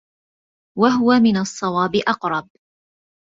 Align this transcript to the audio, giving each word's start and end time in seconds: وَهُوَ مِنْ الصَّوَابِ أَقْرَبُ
وَهُوَ 0.77 1.13
مِنْ 1.19 1.37
الصَّوَابِ 1.37 1.95
أَقْرَبُ 1.95 2.49